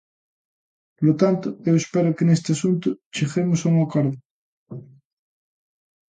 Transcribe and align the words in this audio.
Polo 0.97 1.13
tanto, 1.21 1.47
eu 1.69 1.75
espero 1.81 2.15
que 2.17 2.27
neste 2.27 2.49
asunto 2.53 2.87
cheguemos 3.15 3.59
a 3.61 3.67
un 3.71 3.77
acordo. 3.85 4.17